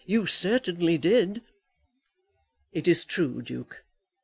You 0.07 0.25
certainly 0.25 0.97
did." 0.97 1.43
"It 2.71 2.87
is 2.87 3.05
true, 3.05 3.43
Duke. 3.43 3.83